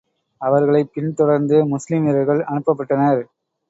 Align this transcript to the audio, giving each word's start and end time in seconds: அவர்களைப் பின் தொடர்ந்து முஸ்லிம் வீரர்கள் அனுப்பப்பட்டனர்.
அவர்களைப் 0.41 0.89
பின் 0.93 1.13
தொடர்ந்து 1.13 1.65
முஸ்லிம் 1.65 2.03
வீரர்கள் 2.03 2.45
அனுப்பப்பட்டனர். 2.45 3.23